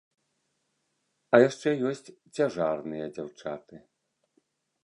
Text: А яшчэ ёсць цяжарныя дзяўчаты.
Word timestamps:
А 1.33 1.41
яшчэ 1.49 1.69
ёсць 1.89 2.09
цяжарныя 2.35 3.05
дзяўчаты. 3.15 3.75